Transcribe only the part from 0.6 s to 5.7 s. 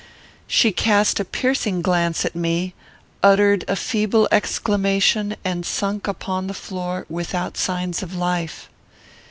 cast a piercing glance at me, uttered a feeble exclamation, and